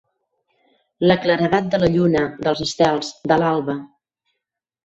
La 1.11 1.17
claredat 1.25 1.67
de 1.75 1.81
la 1.83 1.89
lluna, 1.97 2.25
dels 2.47 2.65
estels, 2.69 3.15
de 3.33 3.39
l'alba. 3.43 3.77